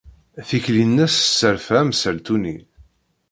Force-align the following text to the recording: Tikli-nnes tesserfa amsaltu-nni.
Tikli-nnes 0.47 1.13
tesserfa 1.17 1.75
amsaltu-nni. 1.81 2.57